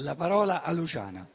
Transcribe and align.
La 0.00 0.14
parola 0.14 0.62
a 0.62 0.72
Luciana. 0.72 1.26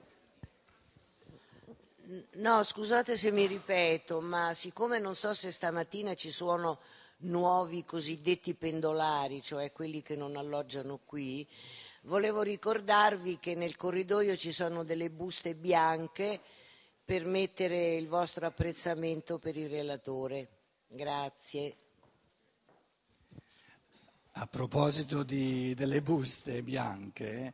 No, 2.34 2.64
scusate 2.64 3.18
se 3.18 3.31
mi 3.31 3.48
ripeto, 3.48 4.21
ma 4.21 4.54
siccome 4.54 4.99
non 4.99 5.15
so 5.15 5.34
se 5.34 5.49
stamattina 5.49 6.14
ci 6.14 6.30
sono 6.30 6.79
nuovi 7.20 7.84
cosiddetti 7.84 8.54
pendolari, 8.54 9.42
cioè 9.42 9.71
quelli 9.71 10.04
che 10.04 10.16
non 10.16 10.36
alloggiano 10.36 11.00
qui, 11.05 11.47
volevo 12.04 12.42
ricordarvi 12.42 13.39
che 13.39 13.55
nel 13.55 13.76
corridoio 13.76 14.36
ci 14.38 14.52
sono 14.52 14.84
delle 14.84 15.09
buste 15.09 15.55
bianche 15.55 16.39
per 17.04 17.25
mettere 17.25 17.96
il 17.96 18.07
vostro 18.07 18.46
apprezzamento 18.46 19.39
per 19.39 19.57
il 19.57 19.70
relatore. 19.70 20.50
Grazie. 20.88 21.75
A 24.34 24.46
proposito 24.46 25.23
di, 25.23 25.73
delle 25.73 26.02
buste 26.02 26.62
bianche, 26.62 27.54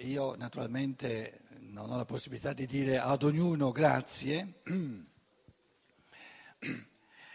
io 0.00 0.36
naturalmente 0.36 1.40
non 1.72 1.90
ho 1.90 1.96
la 1.96 2.04
possibilità 2.04 2.52
di 2.52 2.66
dire 2.66 2.98
ad 2.98 3.22
ognuno 3.22 3.72
grazie. 3.72 4.60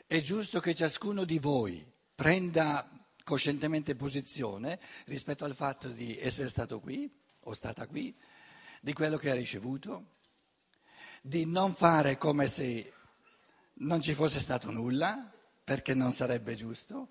È 0.05 0.21
giusto 0.21 0.59
che 0.59 0.73
ciascuno 0.73 1.25
di 1.25 1.39
voi 1.39 1.85
prenda 2.15 2.89
coscientemente 3.23 3.95
posizione 3.95 4.79
rispetto 5.05 5.43
al 5.43 5.53
fatto 5.53 5.89
di 5.89 6.17
essere 6.17 6.47
stato 6.47 6.79
qui 6.79 7.11
o 7.41 7.53
stata 7.53 7.87
qui, 7.87 8.15
di 8.79 8.93
quello 8.93 9.17
che 9.17 9.29
ha 9.31 9.33
ricevuto, 9.33 10.11
di 11.21 11.45
non 11.45 11.73
fare 11.73 12.17
come 12.17 12.47
se 12.47 12.93
non 13.79 14.01
ci 14.01 14.13
fosse 14.13 14.39
stato 14.39 14.71
nulla, 14.71 15.29
perché 15.63 15.93
non 15.93 16.13
sarebbe 16.13 16.55
giusto. 16.55 17.09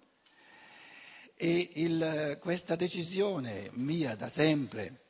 E 1.38 1.70
il, 1.74 2.38
questa 2.40 2.76
decisione 2.76 3.68
mia 3.74 4.14
da 4.14 4.28
sempre 4.28 5.02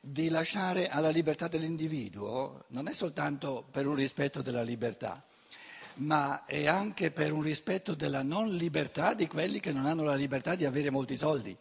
di 0.00 0.28
lasciare 0.30 0.88
alla 0.88 1.10
libertà 1.10 1.46
dell'individuo 1.46 2.64
non 2.68 2.88
è 2.88 2.92
soltanto 2.92 3.66
per 3.70 3.86
un 3.86 3.94
rispetto 3.94 4.40
della 4.42 4.62
libertà, 4.62 5.22
ma 5.96 6.44
è 6.44 6.66
anche 6.66 7.10
per 7.10 7.32
un 7.32 7.42
rispetto 7.42 7.94
della 7.94 8.22
non 8.22 8.54
libertà 8.56 9.14
di 9.14 9.26
quelli 9.26 9.60
che 9.60 9.72
non 9.72 9.86
hanno 9.86 10.02
la 10.02 10.14
libertà 10.14 10.54
di 10.54 10.64
avere 10.64 10.90
molti 10.90 11.16
soldi. 11.16 11.56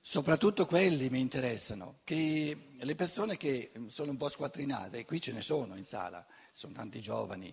Soprattutto 0.00 0.66
quelli 0.66 1.08
mi 1.10 1.20
interessano, 1.20 1.98
che 2.04 2.68
le 2.78 2.94
persone 2.94 3.36
che 3.36 3.72
sono 3.88 4.12
un 4.12 4.16
po' 4.16 4.28
squattrinate, 4.28 4.98
e 4.98 5.04
qui 5.04 5.20
ce 5.20 5.32
ne 5.32 5.42
sono 5.42 5.76
in 5.76 5.84
sala, 5.84 6.24
sono 6.52 6.72
tanti 6.72 7.00
giovani, 7.00 7.52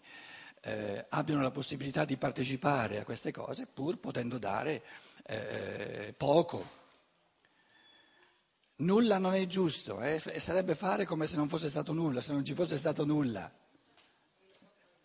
eh, 0.64 1.06
abbiano 1.10 1.42
la 1.42 1.52
possibilità 1.52 2.06
di 2.06 2.18
partecipare 2.18 3.00
a 3.00 3.04
queste 3.04 3.32
cose 3.32 3.68
pur 3.68 4.00
potendo 4.00 4.38
dare 4.38 4.84
eh, 5.26 6.14
poco. 6.18 6.82
Nulla 8.78 9.18
non 9.18 9.34
è 9.34 9.46
giusto, 9.46 10.02
eh? 10.02 10.20
sarebbe 10.40 10.76
fare 10.76 11.06
come 11.06 11.28
se 11.28 11.38
non 11.38 11.48
fosse 11.48 11.70
stato 11.70 11.94
nulla, 11.94 12.22
se 12.22 12.34
non 12.34 12.44
ci 12.44 12.54
fosse 12.54 12.78
stato 12.78 13.06
nulla 13.06 13.52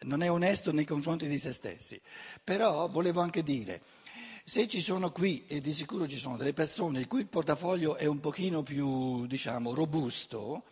non 0.01 0.23
è 0.23 0.31
onesto 0.31 0.73
nei 0.73 0.85
confronti 0.85 1.27
di 1.27 1.39
se 1.39 1.53
stessi. 1.53 2.01
Però 2.45 2.89
volevo 2.89 3.21
anche 3.21 3.43
dire, 3.43 3.83
se 4.45 4.69
ci 4.69 4.81
sono 4.81 5.11
qui, 5.11 5.45
e 5.47 5.61
di 5.61 5.73
sicuro 5.73 6.07
ci 6.07 6.19
sono 6.19 6.37
delle 6.37 6.53
persone 6.53 7.01
il 7.01 7.07
cui 7.07 7.25
portafoglio 7.25 7.97
è 7.97 8.07
un 8.07 8.19
pochino 8.21 8.63
più, 8.63 9.27
diciamo, 9.27 9.75
robusto, 9.75 10.65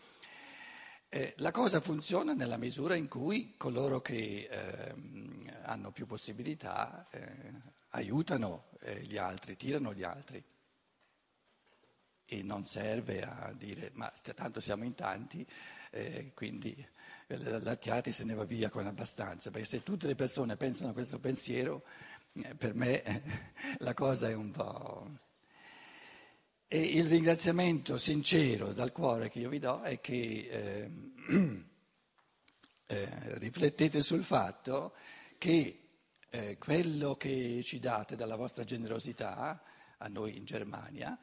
eh, 1.09 1.35
la 1.39 1.51
cosa 1.51 1.81
funziona 1.81 2.35
nella 2.35 2.57
misura 2.57 2.97
in 2.97 3.09
cui 3.09 3.55
coloro 3.57 4.01
che 4.01 4.49
eh, 4.51 4.95
hanno 5.63 5.93
più 5.93 6.07
possibilità 6.07 7.09
eh, 7.11 7.75
aiutano 7.91 8.71
eh, 8.81 9.03
gli 9.03 9.17
altri, 9.17 9.57
tirano 9.57 9.95
gli 9.95 10.03
altri. 10.03 10.43
E 12.29 12.43
non 12.43 12.65
serve 12.65 13.23
a 13.23 13.53
dire, 13.57 13.91
ma 13.95 14.13
tanto 14.35 14.59
siamo 14.59 14.83
in 14.83 14.95
tanti, 14.95 15.47
eh, 15.93 16.33
quindi 16.35 16.75
l'Archiati 17.29 18.11
se 18.11 18.25
ne 18.25 18.35
va 18.35 18.45
via 18.45 18.69
con 18.69 18.87
abbastanza, 18.87 19.51
perché 19.51 19.67
se 19.67 19.83
tutte 19.85 20.09
le 20.09 20.17
persone 20.17 20.57
pensano 20.57 20.93
questo 20.93 21.21
pensiero, 21.21 21.85
eh, 22.33 22.55
per 22.57 22.75
me 22.75 23.03
eh, 23.03 23.23
la 23.79 23.95
cosa 23.95 24.29
è 24.29 24.35
un 24.35 24.51
po'... 24.51 25.25
E 26.69 26.81
il 26.81 27.07
ringraziamento 27.07 27.97
sincero 27.97 28.73
dal 28.73 28.91
cuore 28.91 29.29
che 29.29 29.39
io 29.39 29.49
vi 29.49 29.61
do 29.61 29.83
è 29.83 30.01
che 30.01 30.49
eh, 30.51 30.91
eh, 32.87 33.39
riflettete 33.39 34.03
sul 34.03 34.25
fatto 34.25 34.95
che 35.39 35.89
eh, 36.29 36.59
quello 36.59 37.17
che 37.17 37.63
ci 37.65 37.79
date 37.79 38.17
dalla 38.17 38.35
vostra 38.35 38.65
generosità, 38.65 39.63
a 39.99 40.09
noi 40.09 40.37
in 40.37 40.45
Germania, 40.45 41.17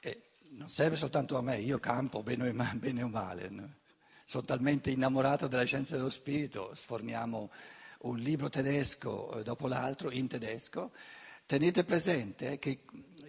eh, 0.00 0.30
non 0.52 0.70
serve 0.70 0.96
soltanto 0.96 1.36
a 1.36 1.42
me, 1.42 1.58
io 1.58 1.78
campo 1.78 2.22
bene 2.22 2.48
o, 2.48 2.74
bene 2.76 3.02
o 3.02 3.08
male. 3.08 3.48
No? 3.50 3.82
sono 4.24 4.44
talmente 4.44 4.90
innamorato 4.90 5.46
della 5.46 5.64
scienza 5.64 5.96
dello 5.96 6.10
spirito, 6.10 6.74
sforniamo 6.74 7.50
un 8.00 8.16
libro 8.16 8.48
tedesco 8.48 9.38
eh, 9.38 9.42
dopo 9.42 9.68
l'altro 9.68 10.10
in 10.10 10.26
tedesco. 10.26 10.92
Tenete 11.46 11.84
presente 11.84 12.58
che 12.58 12.84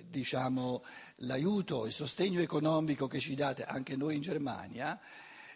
diciamo, 0.10 0.84
l'aiuto, 1.18 1.86
il 1.86 1.92
sostegno 1.92 2.40
economico 2.40 3.08
che 3.08 3.20
ci 3.20 3.36
date 3.36 3.64
anche 3.64 3.96
noi 3.96 4.16
in 4.16 4.22
Germania 4.22 5.00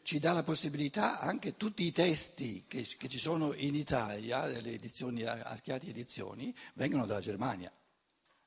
ci 0.03 0.19
dà 0.19 0.31
la 0.31 0.43
possibilità, 0.43 1.19
anche 1.19 1.55
tutti 1.55 1.83
i 1.83 1.91
testi 1.91 2.65
che, 2.67 2.87
che 2.97 3.07
ci 3.07 3.19
sono 3.19 3.53
in 3.53 3.75
Italia, 3.75 4.45
le 4.45 4.71
edizioni 4.71 5.23
Archiati 5.23 5.89
Edizioni, 5.89 6.55
vengono 6.73 7.05
dalla 7.05 7.19
Germania, 7.19 7.71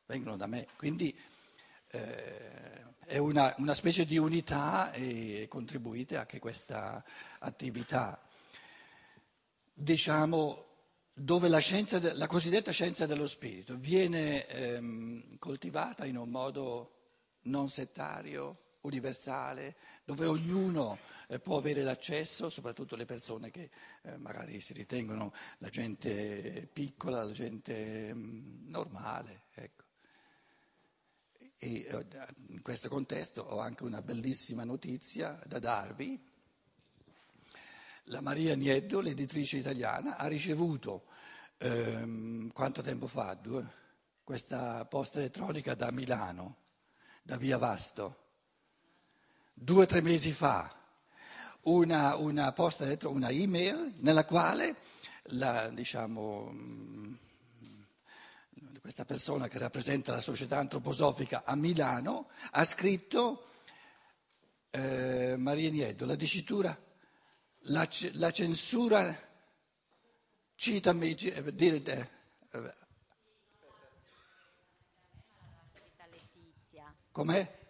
vengono 0.06 0.36
da 0.36 0.46
me. 0.46 0.66
Quindi 0.76 1.16
eh, 1.88 2.82
è 3.04 3.18
una, 3.18 3.54
una, 3.58 3.74
specie 3.74 4.04
di 4.06 4.16
unità 4.16 4.92
e 4.92 5.46
contribuite 5.48 6.16
anche 6.16 6.38
questa 6.38 7.04
attività, 7.38 8.20
diciamo, 9.72 10.71
dove 11.14 11.48
la, 11.48 11.58
scienza, 11.58 12.00
la 12.14 12.26
cosiddetta 12.26 12.70
scienza 12.70 13.06
dello 13.06 13.26
spirito 13.26 13.76
viene 13.76 14.46
ehm, 14.46 15.38
coltivata 15.38 16.06
in 16.06 16.16
un 16.16 16.30
modo 16.30 16.96
non 17.42 17.68
settario, 17.68 18.62
universale, 18.82 19.76
dove 20.04 20.26
ognuno 20.26 20.98
eh, 21.28 21.38
può 21.38 21.58
avere 21.58 21.82
l'accesso, 21.82 22.48
soprattutto 22.48 22.96
le 22.96 23.04
persone 23.04 23.50
che 23.50 23.70
eh, 24.02 24.16
magari 24.16 24.60
si 24.60 24.72
ritengono 24.72 25.32
la 25.58 25.68
gente 25.68 26.68
piccola, 26.72 27.22
la 27.22 27.32
gente 27.32 28.12
mh, 28.12 28.18
mm, 28.18 28.68
normale. 28.70 29.44
Ecco. 29.54 29.84
E 31.58 31.86
eh, 31.88 32.06
in 32.48 32.62
questo 32.62 32.88
contesto 32.88 33.42
ho 33.42 33.60
anche 33.60 33.84
una 33.84 34.02
bellissima 34.02 34.64
notizia 34.64 35.40
da 35.46 35.58
darvi. 35.58 36.30
La 38.06 38.20
Maria 38.20 38.56
Nieddo, 38.56 39.00
l'editrice 39.00 39.58
italiana, 39.58 40.16
ha 40.16 40.26
ricevuto, 40.26 41.04
ehm, 41.58 42.52
quanto 42.52 42.82
tempo 42.82 43.06
fa, 43.06 43.34
due, 43.34 43.64
questa 44.24 44.84
posta 44.86 45.18
elettronica 45.18 45.74
da 45.74 45.90
Milano, 45.92 46.56
da 47.22 47.36
Via 47.36 47.58
Vasto, 47.58 48.16
due 49.54 49.84
o 49.84 49.86
tre 49.86 50.00
mesi 50.00 50.32
fa, 50.32 50.74
una, 51.62 52.16
una 52.16 52.52
posta 52.52 52.84
elettronica, 52.84 53.18
una 53.18 53.30
email 53.30 53.92
nella 53.98 54.24
quale 54.24 54.74
la, 55.26 55.68
diciamo, 55.68 56.52
questa 58.80 59.04
persona 59.04 59.46
che 59.46 59.58
rappresenta 59.58 60.12
la 60.12 60.20
società 60.20 60.58
antroposofica 60.58 61.44
a 61.44 61.54
Milano, 61.54 62.28
ha 62.50 62.64
scritto 62.64 63.46
eh, 64.70 65.36
Maria 65.38 65.70
Nieddo, 65.70 66.04
la 66.04 66.16
dicitura, 66.16 66.76
la, 67.66 67.88
la 68.12 68.30
censura, 68.30 69.16
citami, 70.54 71.14
eh, 71.14 71.54
dire, 71.54 72.10
eh, 72.50 72.80
Com'è? 77.12 77.60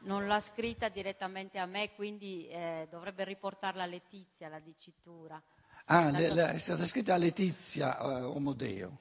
Non 0.00 0.26
l'ha 0.26 0.40
scritta 0.40 0.90
direttamente 0.90 1.58
a 1.58 1.64
me, 1.64 1.94
quindi 1.94 2.46
eh, 2.48 2.86
dovrebbe 2.90 3.24
riportarla 3.24 3.84
a 3.84 3.86
Letizia 3.86 4.48
la 4.48 4.60
dicitura. 4.60 5.42
Ah, 5.86 6.10
è, 6.10 6.24
stata... 6.26 6.48
è 6.50 6.58
stata 6.58 6.84
scritta 6.84 7.14
a 7.14 7.16
Letizia 7.16 8.04
uh, 8.04 8.36
Omodeo. 8.36 8.98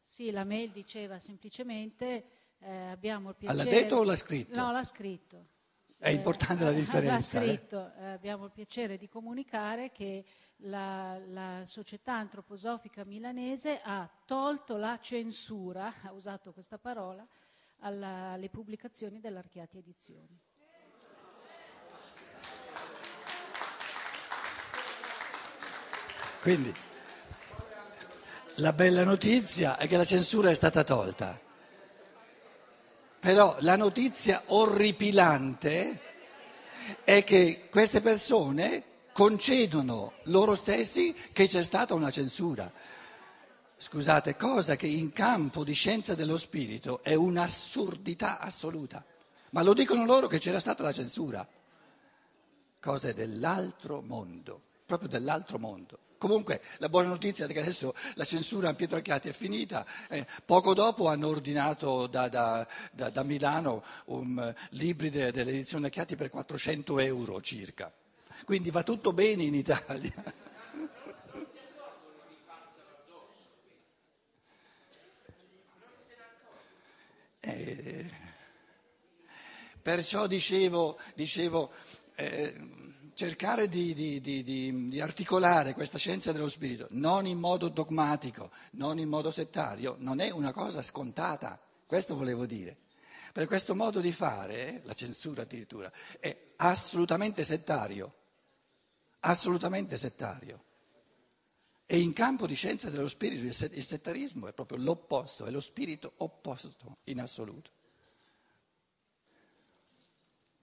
Sì, 0.00 0.30
la 0.30 0.44
mail 0.44 0.70
diceva 0.70 1.18
semplicemente 1.18 2.24
eh, 2.58 2.90
abbiamo 2.90 3.30
il 3.30 3.36
piacere... 3.36 3.64
L'ha 3.64 3.70
detto 3.70 3.96
o 3.96 4.04
l'ha 4.04 4.16
scritto? 4.16 4.54
No, 4.54 4.72
l'ha 4.72 4.84
scritto. 4.84 5.46
È 6.00 6.10
importante 6.10 6.62
la 6.62 6.70
eh, 6.70 6.74
differenza. 6.74 7.40
L'ha 7.40 7.46
scritto, 7.46 7.92
eh? 7.98 8.06
abbiamo 8.06 8.44
il 8.44 8.52
piacere 8.52 8.96
di 8.96 9.08
comunicare 9.08 9.90
che 9.90 10.24
la, 10.58 11.18
la, 11.26 11.62
società 11.64 12.14
antroposofica 12.14 13.04
milanese 13.04 13.80
ha 13.82 14.08
tolto 14.24 14.76
la 14.76 14.96
censura, 15.02 15.92
ha 16.04 16.12
usato 16.12 16.52
questa 16.52 16.78
parola, 16.78 17.26
alla, 17.80 18.30
alle 18.30 18.48
pubblicazioni 18.48 19.18
dell'Archiati 19.18 19.78
Edizioni. 19.78 20.40
Quindi 26.40 26.72
la 28.54 28.72
bella 28.72 29.02
notizia 29.02 29.76
è 29.76 29.88
che 29.88 29.96
la 29.96 30.04
censura 30.04 30.50
è 30.50 30.54
stata 30.54 30.84
tolta. 30.84 31.47
Però 33.20 33.56
la 33.60 33.76
notizia 33.76 34.42
orripilante 34.46 36.00
è 37.04 37.24
che 37.24 37.68
queste 37.70 38.00
persone 38.00 38.84
concedono 39.12 40.14
loro 40.24 40.54
stessi 40.54 41.14
che 41.32 41.48
c'è 41.48 41.62
stata 41.62 41.94
una 41.94 42.10
censura. 42.10 42.70
Scusate, 43.76 44.36
cosa 44.36 44.76
che 44.76 44.86
in 44.86 45.12
campo 45.12 45.64
di 45.64 45.72
scienza 45.72 46.14
dello 46.14 46.36
spirito 46.36 47.02
è 47.02 47.14
un'assurdità 47.14 48.38
assoluta. 48.38 49.04
Ma 49.50 49.62
lo 49.62 49.72
dicono 49.72 50.04
loro 50.04 50.26
che 50.26 50.38
c'era 50.38 50.60
stata 50.60 50.82
la 50.82 50.92
censura. 50.92 51.46
Cose 52.80 53.14
dell'altro 53.14 54.00
mondo, 54.02 54.62
proprio 54.88 55.10
dell'altro 55.10 55.58
mondo. 55.58 55.98
Comunque 56.16 56.62
la 56.78 56.88
buona 56.88 57.08
notizia 57.08 57.44
è 57.44 57.52
che 57.52 57.60
adesso 57.60 57.94
la 58.14 58.24
censura 58.24 58.70
a 58.70 58.74
Pietro 58.74 58.96
Acchiati 58.96 59.28
è 59.28 59.32
finita, 59.32 59.86
eh, 60.08 60.26
poco 60.44 60.72
dopo 60.72 61.06
hanno 61.08 61.28
ordinato 61.28 62.06
da, 62.06 62.28
da, 62.28 62.66
da, 62.90 63.10
da 63.10 63.22
Milano 63.22 63.84
um, 64.06 64.52
libri 64.70 65.10
de, 65.10 65.30
dell'edizione 65.30 65.88
Acchiati 65.88 66.16
per 66.16 66.30
400 66.30 66.98
euro 67.00 67.40
circa, 67.42 67.92
quindi 68.44 68.70
va 68.70 68.82
tutto 68.82 69.12
bene 69.12 69.44
in 69.44 69.54
Italia. 69.54 70.12
Eh, 77.40 78.10
perciò 79.80 80.26
dicevo, 80.26 80.98
dicevo 81.14 81.72
eh, 82.16 82.54
cercare 83.18 83.66
di, 83.66 83.94
di, 83.94 84.20
di, 84.20 84.44
di, 84.44 85.00
articolare 85.00 85.74
questa 85.74 85.98
scienza 85.98 86.30
dello 86.30 86.48
spirito 86.48 86.86
non 86.90 87.26
in 87.26 87.40
modo 87.40 87.66
dogmatico, 87.66 88.48
non 88.74 89.00
in 89.00 89.08
modo 89.08 89.32
settario, 89.32 89.96
non 89.98 90.20
è 90.20 90.30
una 90.30 90.52
cosa 90.52 90.82
scontata, 90.82 91.60
questo 91.84 92.14
volevo 92.14 92.46
dire. 92.46 92.76
Per 93.32 93.48
questo 93.48 93.74
modo 93.74 93.98
di 93.98 94.12
fare, 94.12 94.82
la 94.84 94.94
censura 94.94 95.42
addirittura, 95.42 95.90
è 96.20 96.52
assolutamente 96.58 97.42
settario, 97.42 98.14
assolutamente 99.18 99.96
settario. 99.96 100.62
E 101.86 101.98
in 101.98 102.12
campo 102.12 102.46
di 102.46 102.54
scienza 102.54 102.88
dello 102.88 103.08
spirito 103.08 103.44
il 103.44 103.82
settarismo 103.82 104.46
è 104.46 104.52
proprio 104.52 104.78
l'opposto, 104.78 105.44
è 105.44 105.50
lo 105.50 105.58
spirito 105.58 106.12
opposto 106.18 106.98
in 107.06 107.18
assoluto. 107.18 107.77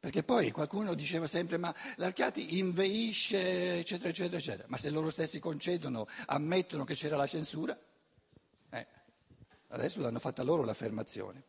Perché 0.06 0.22
poi 0.22 0.52
qualcuno 0.52 0.94
diceva 0.94 1.26
sempre 1.26 1.58
ma 1.58 1.74
l'Archiati 1.96 2.60
inveisce, 2.60 3.80
eccetera, 3.80 4.10
eccetera, 4.10 4.38
eccetera. 4.38 4.68
Ma 4.68 4.78
se 4.78 4.92
loro 4.92 5.10
stessi 5.10 5.40
concedono, 5.40 6.06
ammettono 6.28 6.84
che 6.84 6.94
c'era 6.94 7.16
la 7.16 7.26
censura, 7.26 7.76
eh, 8.70 8.88
adesso 9.70 10.02
l'hanno 10.02 10.20
fatta 10.20 10.44
loro 10.44 10.64
l'affermazione. 10.64 11.46